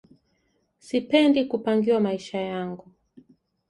[0.79, 2.91] Sipendi kupangiwa maisha yangu.